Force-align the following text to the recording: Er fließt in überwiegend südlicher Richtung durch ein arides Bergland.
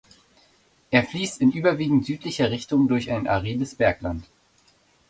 Er 0.89 1.03
fließt 1.03 1.41
in 1.41 1.51
überwiegend 1.51 2.07
südlicher 2.07 2.49
Richtung 2.49 2.87
durch 2.87 3.11
ein 3.11 3.27
arides 3.27 3.75
Bergland. 3.75 4.25